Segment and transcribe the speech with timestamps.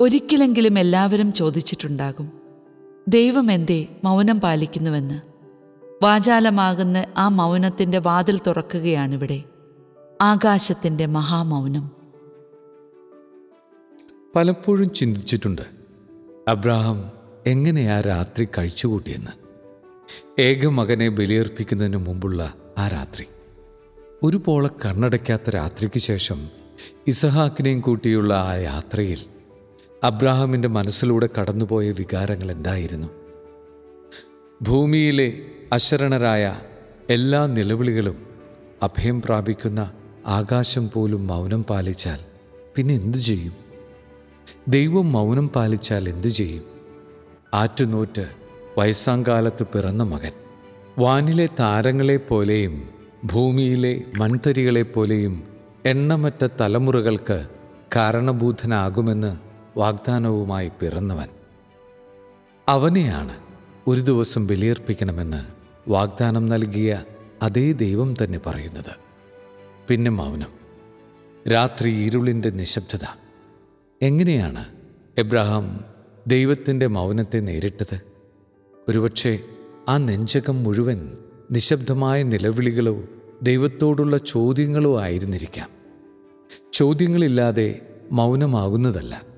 [0.00, 2.32] ഒരിക്കലെങ്കിലും എല്ലാവരും ചോദിച്ചിട്ടുണ്ടാകും
[3.08, 5.20] ദൈവം എന്തേ മൗനം പാലിക്കുന്നുവെന്ന്?
[6.02, 9.42] വാചാലമാകുന്ന ആ മൗനത്തിന്റെ വാതിൽ തുറക്കുകയാണിവിടെ
[10.22, 11.90] ആകാശത്തിന്റെ മഹാമൗനം.
[14.36, 15.62] പലപ്പോഴും ചിന്തിച്ചിട്ടുണ്ട്
[16.48, 17.10] അബ്രാഹാം
[17.46, 19.30] എങ്ങനെയാ രാത്രി കഴിച്ചുകൂട്ടിയെന്ന്?
[20.40, 23.26] ഏക മകനെ ബലിയർപ്പിക്കുന്നതിന് മുമ്പുള്ള ആ രാത്രി.
[24.22, 26.48] ഒരു പോള കണ്ണടയ്ക്കാത്ത രാത്രിക്ക് ശേഷം
[27.06, 29.18] ഇസഹാക്കിനെയും കൂട്ടിയുള്ള ആ യാത്രയിൽ
[30.04, 33.06] അബ്രാഹാമിന്റെ മനസ്സിലൂടെ കടന്നുപോയ വികാരങ്ങൾ എന്തായിരുന്നു?
[34.62, 35.38] ഭൂമിയിലെ
[35.72, 36.60] അശരണരായ
[37.10, 38.26] എല്ലാ നിലവിളികളും
[38.82, 39.92] അഭയം പ്രാപിക്കുന്ന
[40.26, 42.18] ആകാശം പോലും മൗനം പാലിച്ചാൽ
[42.76, 43.52] പിന്നെ എന്തു ചെയ്യും?
[44.68, 46.64] ദൈവം മൗനം പാലിച്ചാൽ എന്തു ചെയ്യും?
[47.54, 48.28] ആറ്റുനോറ്റ്
[48.78, 50.32] വയസ്സാങ്കാലത്ത് പിറന്ന മകൻ.
[50.98, 52.88] വാനിലെ താരങ്ങളെപ്പോലെയും
[53.24, 55.42] ഭൂമിയിലെ മൺതരികളെപ്പോലെയും
[55.86, 57.46] എണ്ണമറ്റ തലമുറകൾക്ക്
[57.96, 61.28] കാരണഭൂതനാകുമെന്ന് വാഗ്ദാനവുമായി പിറന്നവൻ.
[62.68, 63.36] അവനെയാണ്
[63.86, 65.44] ഒരു ദിവസം ബലിയർപ്പിക്കണമെന്ന്
[65.90, 67.04] വാഗ്ദാനം നൽകിയ
[67.42, 68.96] അതേ ദൈവം തന്നെ പറയുന്നത്.
[69.88, 70.62] പിന്നെ മൗനം.
[71.52, 73.06] രാത്രി ഇരുളിന്റെ നിശബ്ദത.
[74.02, 74.64] എങ്ങനെയാണ്
[75.18, 75.84] എബ്രഹാം
[76.26, 78.00] ദൈവത്തിന്റെ മൗനത്തെ നേരിട്ടത്?
[78.88, 79.38] ഒരുപക്ഷെ
[79.88, 81.12] ആ നെഞ്ചകം മുഴുവൻ
[81.50, 83.02] നിശബ്ദമായ നിലവിളികളോ
[83.42, 85.68] ദൈവത്തോടുള്ള ചോദ്യങ്ങളോ ആയിരുന്നിരിക്കാം.
[86.72, 89.31] ചോദ്യങ്ങളില്ലാതെ മൗനമാകുന്നതല്ല.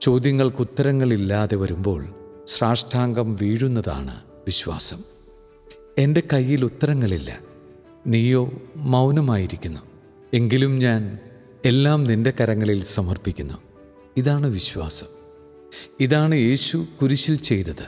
[0.00, 2.14] ചോദ്യങ്ങൾക്ക് ഉത്തരങ്ങളില്ലാതെ വരുമ്പോൾ
[2.46, 4.98] ശ്രാഷ്ടാംഗം വീഴുന്നതാണ് വിശ്വാസം.
[5.98, 7.38] എന്റെ കയ്യിൽ ഉത്തരങ്ങളില്ല.
[8.06, 9.80] നീയോ മൗനമായിരിക്കുന്നു.
[10.34, 11.18] എങ്കിലും ഞാൻ
[11.64, 13.54] എല്ലാം നിന്റെ കരങ്ങളിൽ സമർപ്പിക്കുന്നു.
[14.16, 15.06] ഇതാണ് വിശ്വാസം.
[16.00, 17.86] ഇതാണ് യേശു കുരിശിൽ ചെയ്തത്.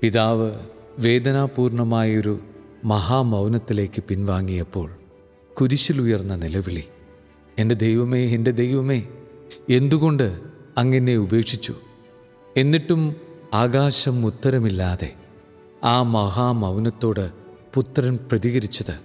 [0.00, 0.52] പിതാവ്
[0.98, 2.40] വേദനാപൂർണമായൊരു
[2.84, 4.90] മഹാമൗനത്തിലേക്ക് പിൻവാങ്ങിയപ്പോൾ
[5.60, 6.84] കുരിശിലുയർന്ന നിലവിളി.
[7.58, 9.08] എന്റെ ദൈവമേ എന്റെ ദൈവമേ
[9.70, 11.74] എന്തുകൊണ്ട് അങ്ങനെ ഉപേക്ഷിച്ചു.
[12.56, 13.16] എന്നിട്ടും
[13.54, 15.14] ആകാശം ഉത്തരമില്ലാതെ
[15.84, 17.30] ആ മഹാമൗനത്തോട്
[17.74, 19.00] പുത്രൻ പ്രതികരിച്ചത്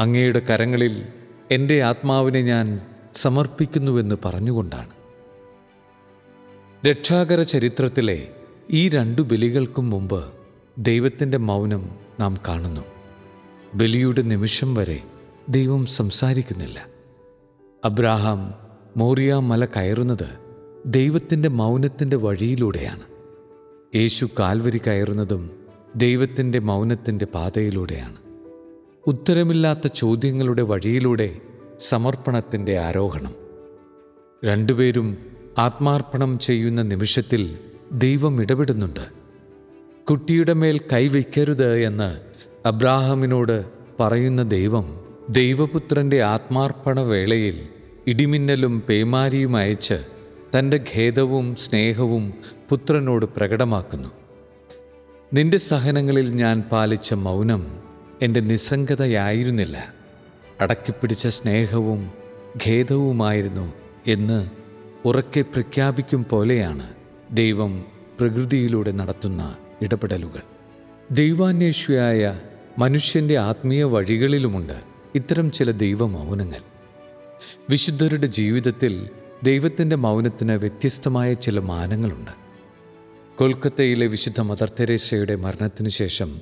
[0.00, 1.06] അങ്ങയുടെ കരങ്ങളിൽ
[1.50, 2.80] എന്റെ ആത്മാവിനെ ഞാൻ
[3.14, 4.90] സമർപ്പിക്കുന്നുവെന്ന് പറഞ്ഞുകൊണ്ടാണ്.
[6.86, 8.30] രക്ഷാകര ചരിത്രത്തിലെ
[8.70, 10.32] ഈ രണ്ടു ബലികൾക്കും മുമ്പ്
[10.78, 12.80] ദൈവത്തിന്റെ മൗനം നാം കാണുന്നു.
[13.74, 15.02] ബലിയുടെ നിമിഷം വരെ
[15.48, 16.86] ദൈവം സംസാരിക്കുന്നില്ല.
[17.84, 18.54] അബ്രാഹാം
[18.96, 20.49] മോറിയ മല കയറുന്നത്
[20.86, 23.00] ദൈവത്തിന്റെ മൗനത്തിന്റെ വഴിയിലൂടെയാണ്.
[23.96, 25.50] യേശു കാൽവരി കയറുന്നതും
[25.96, 28.16] ദൈവത്തിന്റെ മൗനത്തിന്റെ പാതയിലൂടെയാണ്.
[29.06, 31.36] ഉത്തരമില്ലാത്ത ചോദ്യങ്ങളുടെ വഴിയിലൂടെ
[31.78, 33.34] സമർപ്പണത്തിന്റെ ആരോഹണം.
[34.44, 35.18] രണ്ടുപേരും
[35.58, 37.58] ആത്മാർപ്പണം ചെയ്യുന്ന നിമിഷത്തിൽ
[37.92, 39.06] ദൈവം ഇടപെടുന്നുണ്ട്.
[40.10, 42.20] കുട്ടിയുടെ മേൽ കൈവയ്ക്കരുത് എന്ന്
[42.68, 43.64] അബ്രാഹമിനോട്
[44.00, 47.68] പറയുന്ന ദൈവം ദൈവപുത്രന്റെ ആത്മാർപ്പണ വേളയിൽ
[48.06, 50.19] ഇടിമിന്നലും പേമാരിയും അയച്ച്
[50.58, 52.34] തന്റെ ഖേദവും സ്നേഹവും
[52.68, 54.08] പുത്രനോട് പ്രകടമാക്കുന്നു.
[55.34, 57.82] നിന്റെ സഹനങ്ങളിൽ ഞാൻ പാലിച്ച മൗനം
[58.22, 59.94] എന്റെ നിസ്സംഗതയായിരുന്നില്ല.
[60.60, 62.10] അടക്കിപ്പിടിച്ച സ്നേഹവും
[62.66, 63.72] ഖേദവുമായിരുന്നു
[64.06, 64.50] എന്ന്
[65.04, 66.94] ഉറക്കെ പ്രഖ്യാപിക്കും പോലെയാണ്
[67.30, 67.84] ദൈവം
[68.20, 70.42] പ്രകൃതിയിലൂടെ നടത്തുന്ന ഇടപെടലുകൾ.
[71.10, 72.40] ദൈവാന്വേഷിയായ
[72.78, 74.80] മനുഷ്യന്റെ ആത്മീയ വഴികളിലുമുണ്ട്
[75.14, 76.60] ഇത്തരം ചില ദൈവമൗനങ്ങൾ.
[77.70, 79.08] വിശുദ്ധരുടെ ജീവിതത്തിൽ
[79.42, 82.30] ദൈവത്തിന്റെ മൗനത്തിന് വ്യത്യസ്തമായ ചില മാനങ്ങളുണ്ട്.
[83.38, 86.38] കൊൽക്കത്തയിലെ വിശുദ്ധ മദർ തെരേസയുടെ മരണത്തിന് ശേഷം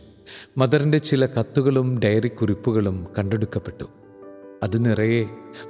[0.59, 3.85] മദറിന്റെ ചില കത്തുകളും ഡയറി കുറിപ്പുകളും കണ്ടെടുക്കപ്പെട്ടു.
[4.63, 5.25] അത് നിറയെ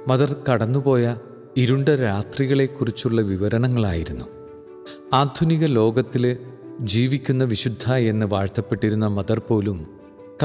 [0.07, 1.15] മദർ കടന്നുപോയ
[1.57, 4.25] ഇരുണ്ട രാത്രികളെക്കുറിച്ചുള്ള വിവരണങ്ങളായിരുന്നു.
[5.13, 6.37] ആധുനിക ലോകത്തിൽ
[6.81, 9.87] ജീവിക്കുന്ന വിശുദ്ധ എന്ന് വാഴ്ത്തപ്പെട്ടിരുന്ന മദർ പോലും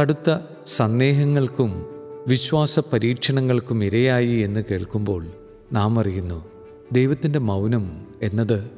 [0.01, 1.87] കടുത്ത സന്ദേഹങ്ങൾക്കും
[2.29, 5.27] വിശ്വാസ പരീക്ഷണങ്ങൾക്കും ഇരയായി എന്ന് കേൾക്കുമ്പോൾ
[5.73, 6.54] നാം അറിയുന്നു
[6.95, 8.71] ദൈവത്തിന്റെ മൗനം എന്നത്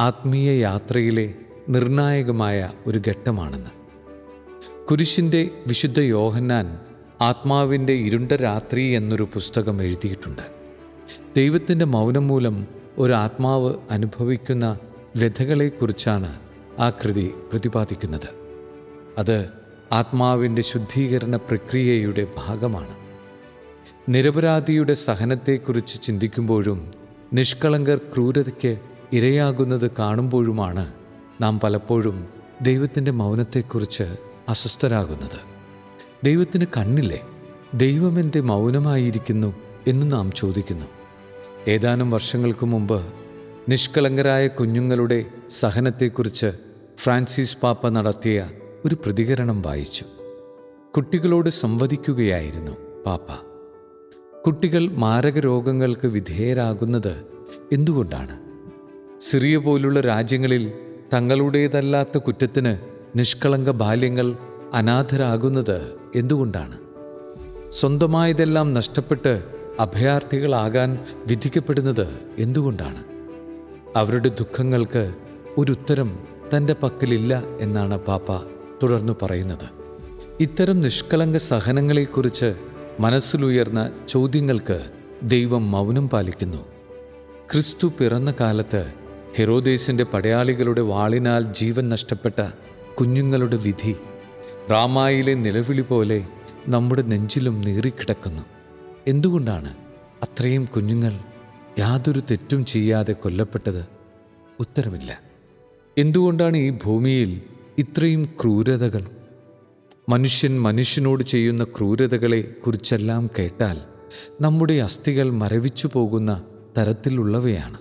[0.00, 1.34] ആത്മീയ യാത്രയിലെ
[1.68, 3.70] നിർണായകമായ ഒരു ഘട്ടമാണെന്ന്.
[4.90, 6.80] കുരിശിന്റെ വിശുദ്ധ യോഹന്നാൻ
[7.20, 10.42] ആത്മാവിന്റെ ഇരുണ്ട രാത്രി എന്നൊരു പുസ്തകം എഴുതിയിട്ടുണ്ട്.
[11.36, 12.66] ദൈവത്തിന്റെ മൗനം മൂലം
[12.98, 14.78] ഒരു ആത്മാവ് അനുഭവിക്കുന്ന
[15.16, 16.40] വ്യഥകളെക്കുറിച്ചാണ്
[16.78, 18.28] ആ കൃതി പ്രതിപാദിക്കുന്നത്.
[19.18, 19.48] അത്
[19.92, 22.96] ആത്മാവിന്റെ ശുദ്ധീകരണ പ്രക്രിയയുടെ ഭാഗമാണ്.
[24.08, 27.05] നിരപരാധിയുടെ സഹനത്തെക്കുറിച്ച് ചിന്തിക്കുമ്പോഴും
[27.36, 28.78] നിഷ്കളങ്കർ ക്രൂരതയ്ക്ക്
[29.12, 30.92] ഇരയാകുന്നത് കാണുമ്പോഴുമാണ്
[31.40, 32.26] നാം പലപ്പോഴും
[32.62, 34.02] ദൈവത്തിന്റെ മൗനത്തെക്കുറിച്ച്
[34.48, 35.40] അസ്വസ്ഥരാകുന്നത്.
[36.24, 37.26] ദൈവത്തിന് കണ്ണില്ലേ?
[37.74, 39.54] ദൈവമെന്തേ മൗനമായിരിക്കുന്നു
[39.86, 40.86] എന്ന് നാം ചോദിക്കുന്നു.
[41.68, 43.06] ഏതാനും വർഷങ്ങൾക്ക് മുമ്പ്
[43.68, 46.52] നിഷ്കളങ്കരായ കുഞ്ഞുങ്ങളുടെ സഹനത്തെക്കുറിച്ച്
[46.98, 48.50] ഫ്രാൻസിസ് പാപ്പ നടത്തിയ
[48.84, 50.04] ഒരു പ്രതികരണം വായിച്ചു.
[50.96, 53.55] കുട്ടികളോട് സംവദിക്കുകയായിരുന്നു പാപ്പ.
[54.46, 57.24] കുട്ടികൾ മാരക രോഗങ്ങൾക്ക് വിധേയരാകുന്നത്
[57.72, 58.38] എന്തുകൊണ്ടാണ്?
[59.20, 60.72] സിറിയ പോലുള്ള രാജ്യങ്ങളിൽ
[61.14, 62.76] തങ്ങളുടേതല്ലാത്ത കുറ്റത്തിന്
[63.18, 64.36] നിഷ്കളങ്ക ബാല്യങ്ങൾ
[64.74, 66.78] അനാഥരാകുന്നത് എന്തുകൊണ്ടാണ്?
[67.72, 69.42] സ്വന്തമായതെല്ലാം നഷ്ടപ്പെട്ട്
[69.80, 72.06] അഭയാർത്ഥികളാകാൻ വിധിക്കപ്പെടുന്നത്
[72.38, 73.04] എന്തുകൊണ്ടാണ്?
[73.96, 75.14] അവരുടെ ദുഃഖങ്ങൾക്ക്
[75.58, 76.18] ഒരു ഉത്തരം
[76.56, 78.36] തന്റെ പക്കലില്ല എന്നാണ് പാപ്പ
[78.82, 79.68] തുടർന്നു പറയുന്നത്.
[80.40, 84.90] ഇത്തരം നിഷ്കളങ്ക സഹനങ്ങളെക്കുറിച്ച് മനസ്സിലുയർന്ന ചോദ്യങ്ങൾക്ക്
[85.22, 86.66] ദൈവം മൗനം പാലിക്കുന്നു.
[87.52, 88.92] ക്രിസ്തു പിറന്ന കാലത്ത്
[89.36, 92.48] ഹെറോദേസിന്റെ പടയാളികളുടെ വാളിനാൽ ജീവൻ നഷ്ടപ്പെട്ട
[93.00, 93.96] കുഞ്ഞുങ്ങളുടെ വിധി
[94.70, 96.26] റാമായിലെ നിലവിളി പോലെ
[96.68, 98.42] നമ്മുടെ നെഞ്ചിലും നീറിക്കിടക്കുന്നു.
[99.06, 99.74] എന്തുകൊണ്ടാണ്
[100.22, 101.18] അത്രയും കുഞ്ഞുങ്ങൾ
[101.78, 103.86] യാതൊരു തെറ്റും ചെയ്യാതെ കൊല്ലപ്പെട്ടത്?
[104.60, 105.20] ഉത്തരമില്ല.
[105.98, 107.42] എന്തുകൊണ്ടാണ് ഈ ഭൂമിയിൽ
[107.78, 109.06] ഇത്രയും ക്രൂരതകൾ?
[110.08, 113.80] മനുഷ്യൻ മനുഷ്യനോട് ചെയ്യുന്ന ക്രൂരതകളെ കുറിച്ചെല്ലാം കേട്ടാൽ
[114.40, 116.42] നമ്മുടെ അസ്ഥികൾ മരവിച്ചു പോകുന്ന
[116.78, 117.78] തരത്തിലുള്ളവയാണ്.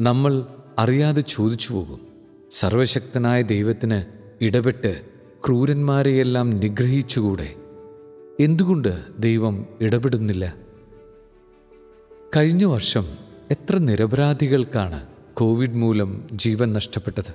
[0.00, 0.46] നമ്മൾ
[0.78, 2.00] അറിയാതെ ചോദിച്ചു പോകും.
[2.50, 4.02] സർവശക്തനായ ദൈവത്തിന്
[4.44, 5.02] ഇടപെട്ട്
[5.46, 7.54] ക്രൂരന്മാരെയെല്ലാം നിഗ്രഹിച്ചുകൂടെ?
[8.40, 10.54] എന്തുകൊണ്ട് ദൈവം ഇടപെടുന്നില്ല?
[12.36, 13.04] കഴിഞ്ഞ വർഷം
[13.50, 17.34] എത്ര നിരപരാധികൾക്കാണ് കോവിഡ് മൂലം ജീവൻ നഷ്ടപ്പെട്ടത്?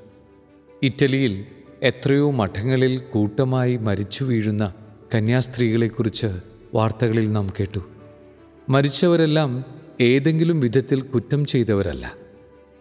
[0.83, 1.45] ഇറ്റലിയിൽ
[1.83, 4.73] എത്രയോ മഠങ്ങളിൽ കൂട്ടമായി മരിച്ചു വീഴുന്ന
[5.15, 6.27] കന്യാസ്ത്രീകളെക്കുറിച്ച്
[6.73, 7.79] വാർത്തകളിൽ നാം കേട്ടു.
[8.69, 9.65] മരിച്ചവരെല്ലാം
[10.01, 12.13] ഏതെങ്കിലും വിധത്തിൽ കുറ്റം ചെയ്തവരല്ല.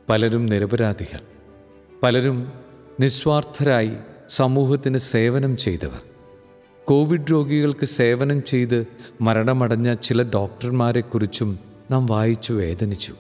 [0.09, 1.21] പലരും നിരപരാധികൾ.
[2.03, 2.53] പലരും
[3.01, 3.93] നിസ്വാർത്ഥരായി
[4.29, 6.03] സമൂഹത്തിന് സേവനം ചെയ്തവർ.
[6.85, 8.87] കോവിഡ് രോഗികൾക്ക് സേവനം ചെയ്ത്
[9.21, 11.59] മരണമടഞ്ഞ ചില ഡോക്ടർമാരെക്കുറിച്ചും
[11.91, 13.15] നാം വായിച്ചു വേദനിച്ചു.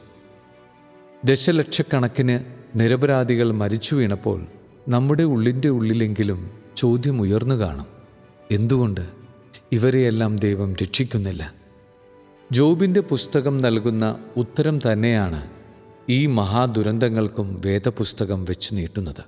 [1.24, 2.40] ദശലക്ഷക്കണക്കിന്
[2.76, 4.46] നിരപരാധികൾ മരിച്ചു വീണപ്പോൾ
[4.88, 7.86] നമ്മുടെ ഉള്ളിന്റെ ഉള്ളിലെങ്കിലും ചോദ്യം ഉയർന്നു കാണും.
[8.50, 9.00] എന്തുകൊണ്ട്?
[9.72, 11.54] ഇവരെയെല്ലാം ദൈവം രക്ഷിക്കുന്നില്ല.
[12.52, 15.50] ജോബിന്റെ പുസ്തകം നൽകുന്ന ഉത്തരം തന്നെയാണ്
[16.08, 19.24] ഈ മഹാദുരന്തങ്ങൾക്കും വേദപുസ്തകം വെച്ച് നീട്ടുന്നത്.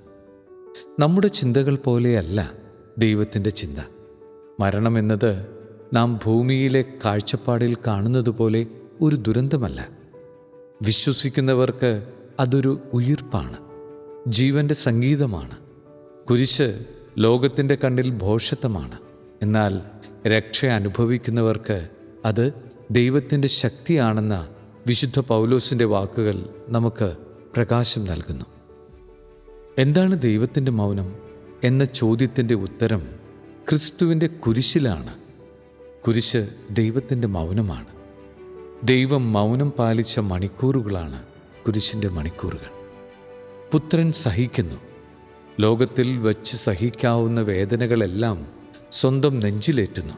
[0.99, 2.51] നമ്മുടെ ചിന്തകൾ പോലെയല്ല
[2.97, 3.79] ദൈവത്തിന്റെ ചിന്ത.
[4.59, 5.47] മരണമെന്നത്
[5.93, 8.65] നാം ഭൂമിയിലെ കാഴ്ചപ്പാടിൽ കാണുന്നത് പോലെ
[9.01, 9.89] ഒരു ദുരന്തമല്ല.
[10.81, 12.07] വിശ്വസിക്കുന്നവർക്ക്
[12.39, 13.66] അതൊരു ഉയിർപ്പാണ്.
[14.27, 15.57] ജീവന്റെ സംഗീതമാണ്.
[16.29, 16.79] കുരിശ്
[17.17, 18.97] ലോകത്തിന്റെ കണ്ണിൽ ഭോഷത്വമാണ്
[19.41, 19.81] എന്നാൽ
[20.27, 21.89] രക്ഷ അനുഭവിക്കുന്നവർക്ക്
[22.25, 22.53] അത്
[22.91, 24.49] ദൈവത്തിന്റെ ശക്തിയാണെന്ന
[24.87, 27.15] വിശുദ്ധ പൗലോസിന്റെ വാക്കുകൾ നമുക്ക്
[27.55, 28.45] പ്രകാശം നൽകുന്നു.
[29.77, 31.15] എന്താണ് ദൈവത്തിന്റെ മൗനം
[31.63, 33.07] എന്ന ചോദ്യത്തിന്റെ ഉത്തരം
[33.69, 35.15] ക്രിസ്തുവിന്റെ കുരിശിലാണ്.
[36.07, 37.87] കുരിശ് ദൈവത്തിന്റെ മൗനമാണ്.
[38.83, 41.23] ദൈവം മൗനം പാലിച്ച മണിക്കൂറുകളാണ്
[41.67, 42.76] കുരിശിന്റെ മണിക്കൂറുകൾ.
[43.71, 44.75] പുത്രൻ സഹിക്കുന്നു.
[45.59, 48.47] ലോകത്തിൽ വച്ച് സഹിക്കാവുന്ന വേദനകളെല്ലാം
[48.91, 50.13] സ്വന്തം നെഞ്ചിലേറ്റുന്നു.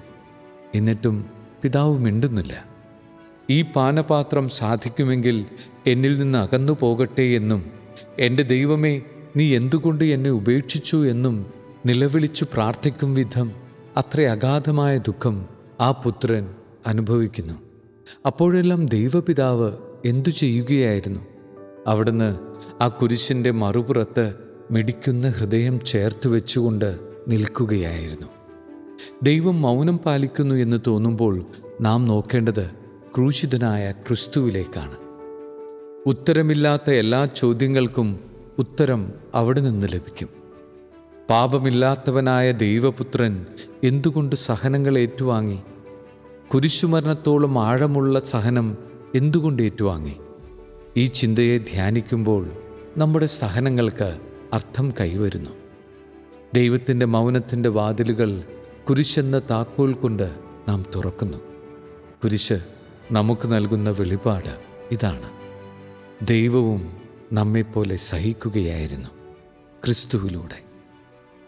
[0.75, 1.25] എന്നിട്ടും
[1.61, 2.65] പിതാവ് മിണ്ടുന്നില്ല.
[3.49, 5.45] ഈ പാനപാത്രം സാധിക്കുമെങ്കിൽ
[5.87, 7.71] എന്നിൽ നിന്ന് അകന്നു പോകട്ടെ എന്നും
[8.19, 9.01] എന്റെ ദൈവമേ
[9.35, 11.53] നീ എന്തുകൊണ്ട് എന്നെ ഉപേക്ഷിച്ചു എന്നും
[11.85, 13.51] നിലവിളിച്ചു പ്രാർത്ഥിക്കും വിധം
[13.97, 15.45] അത്ര അഗാധമായ ദുഃഖം
[15.81, 16.49] ആ പുത്രൻ
[16.87, 17.53] അനുഭവിക്കുന്നു.
[18.25, 19.71] അപ്പോഴെല്ലാം ദൈവപിതാവ്
[20.05, 21.19] എന്തു ചെയ്യുകയായിരുന്നു?
[21.87, 22.48] അവിടുന്ന്
[22.81, 24.33] ആ കുരിശിന്റെ മറുപുറത്ത്
[24.71, 28.27] മിടിക്കുന്ന ഹൃദയം ചേർത്ത് വെച്ചുകൊണ്ട് നിൽക്കുകയായിരുന്നു.
[29.23, 31.45] ദൈവം മൗനം പാലിക്കുന്നു എന്ന് തോന്നുമ്പോൾ
[31.81, 32.69] നാം നോക്കേണ്ടത്
[33.15, 34.97] ക്രൂശിതനായ ക്രിസ്തുവിലേക്കാണ്.
[36.05, 38.19] ഉത്തരമില്ലാത്ത എല്ലാ ചോദ്യങ്ങൾക്കും
[38.59, 40.29] ഉത്തരം അവിടെ നിന്ന് ലഭിക്കും.
[41.29, 43.45] പാപമില്ലാത്തവനായ ദൈവപുത്രൻ
[43.83, 45.59] എന്തുകൊണ്ട് സഹനങ്ങൾ ഏറ്റുവാങ്ങി?
[46.53, 48.77] കുരിശുമരണത്തോളം ആഴമുള്ള സഹനം
[49.15, 50.15] എന്തുകൊണ്ട് ഏറ്റുവാങ്ങി?
[50.97, 52.49] ഈ ചിന്തയെ ധ്യാനിക്കുമ്പോൾ
[52.99, 54.19] നമ്മുടെ സഹനങ്ങൾക്ക്
[54.53, 55.49] അർത്ഥം കൈവരുന്നു.
[56.55, 58.43] ദൈവത്തിന്റെ മൗനത്തിന്റെ വാതിലുകൾ
[58.89, 60.35] കുരിശെന്ന താക്കോൽ കൊണ്ട്
[60.69, 61.37] നാം തുറക്കുന്നു.
[62.23, 62.53] കുരിശ്
[63.11, 64.59] നമുക്ക് നൽകുന്ന വെളിപാട്
[64.91, 65.31] ഇതാണ്.
[66.25, 66.97] ദൈവവും
[67.33, 69.09] നമ്മെപ്പോലെ സഹിക്കുകയായിരുന്നു
[69.85, 70.63] ക്രിസ്തുവിലൂടെ.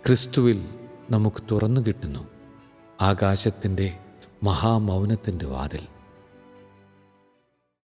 [0.07, 0.65] ക്രിസ്തുവിൽ
[1.11, 2.27] നമുക്ക് തുറന്നു കിട്ടുന്നു
[3.01, 3.97] ആകാശത്തിന്റെ
[4.43, 6.00] മഹാമൗനത്തിന്റെ വാതിൽ.